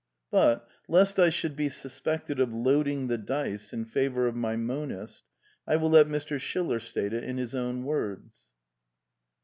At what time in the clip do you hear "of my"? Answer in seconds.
4.27-4.55